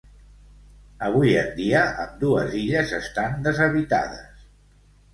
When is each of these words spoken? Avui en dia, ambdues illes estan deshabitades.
Avui 1.07 1.35
en 1.43 1.53
dia, 1.59 1.83
ambdues 2.05 2.57
illes 2.63 2.97
estan 3.03 3.39
deshabitades. 3.49 4.53